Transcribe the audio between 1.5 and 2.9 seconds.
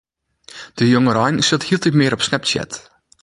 hieltyd mear op Snapchat.